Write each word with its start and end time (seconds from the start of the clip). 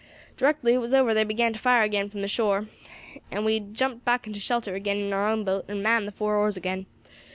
Directly 0.35 0.73
it 0.73 0.79
was 0.79 0.95
over 0.95 1.13
they 1.13 1.23
began 1.23 1.53
to 1.53 1.59
fire 1.59 1.83
agin 1.83 2.09
from 2.09 2.21
the 2.23 2.27
shore, 2.27 2.65
and 3.29 3.45
we 3.45 3.59
jumped 3.59 4.03
back 4.03 4.25
into 4.25 4.39
shelter 4.39 4.73
agin 4.75 4.97
in 4.97 5.13
our 5.13 5.27
own 5.29 5.43
boat 5.43 5.65
and 5.67 5.83
manned 5.83 6.07
the 6.07 6.11
four 6.11 6.37
oars 6.37 6.57
agin. 6.57 6.87